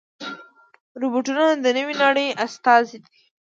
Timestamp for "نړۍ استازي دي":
2.03-3.15